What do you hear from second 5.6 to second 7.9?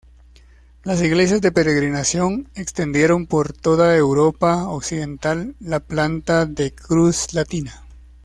planta de cruz latina.